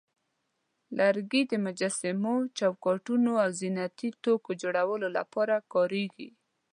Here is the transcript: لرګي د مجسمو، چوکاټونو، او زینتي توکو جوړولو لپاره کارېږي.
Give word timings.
لرګي 0.97 1.41
د 1.51 1.53
مجسمو، 1.65 2.35
چوکاټونو، 2.57 3.31
او 3.43 3.49
زینتي 3.59 4.09
توکو 4.23 4.51
جوړولو 4.61 5.07
لپاره 5.17 5.55
کارېږي. 5.73 6.29